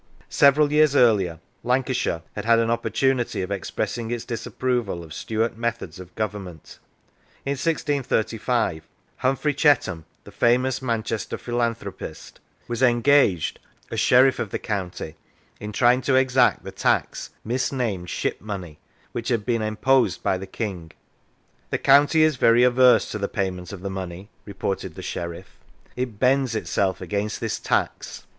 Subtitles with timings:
[0.31, 5.55] Several years earlier, Lancashire had had an op portunity of expressing its disapproval of Stuart
[5.57, 6.79] methods of government.
[7.45, 8.87] In 1635
[9.17, 13.59] Humphrey Chetham, the famous Manchester philanthropist, was 87 Lancashire engaged,
[13.91, 15.17] as sheriff of the county,
[15.59, 18.79] in trying to exact the tax misnamed ship money
[19.11, 20.91] which had been imposed by the King."
[21.69, 25.59] The county is very averse to the payment of the money," reported the sheriff.
[25.95, 28.25] It" bends itself against this tax."